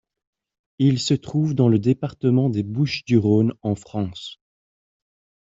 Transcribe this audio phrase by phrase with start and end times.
[0.79, 4.39] Il se trouve dans le département des Bouches-du-Rhône en France.